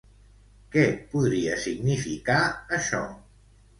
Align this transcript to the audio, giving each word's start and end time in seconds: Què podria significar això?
Què 0.75 0.85
podria 1.11 1.57
significar 1.65 2.39
això? 2.79 3.03